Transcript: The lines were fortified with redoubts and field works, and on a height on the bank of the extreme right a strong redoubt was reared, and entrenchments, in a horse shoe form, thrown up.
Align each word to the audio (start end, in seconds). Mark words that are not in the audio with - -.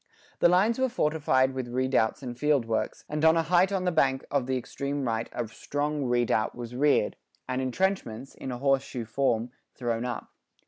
The 0.39 0.49
lines 0.49 0.79
were 0.79 0.89
fortified 0.89 1.53
with 1.53 1.67
redoubts 1.67 2.23
and 2.23 2.35
field 2.35 2.65
works, 2.65 3.05
and 3.07 3.23
on 3.23 3.37
a 3.37 3.43
height 3.43 3.71
on 3.71 3.83
the 3.85 3.91
bank 3.91 4.25
of 4.31 4.47
the 4.47 4.57
extreme 4.57 5.03
right 5.07 5.29
a 5.31 5.47
strong 5.47 6.05
redoubt 6.05 6.55
was 6.55 6.73
reared, 6.75 7.17
and 7.47 7.61
entrenchments, 7.61 8.33
in 8.33 8.51
a 8.51 8.57
horse 8.57 8.81
shoe 8.81 9.05
form, 9.05 9.51
thrown 9.75 10.03
up. 10.03 10.31